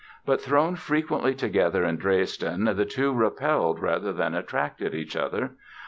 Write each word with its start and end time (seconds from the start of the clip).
But 0.25 0.41
thrown 0.41 0.77
frequently 0.77 1.35
together 1.35 1.83
in 1.85 1.97
Dresden 1.97 2.63
the 2.63 2.85
two 2.85 3.13
repelled 3.13 3.79
rather 3.79 4.11
than 4.11 4.33
attracted 4.33 4.95
each 4.95 5.15
other. 5.15 5.51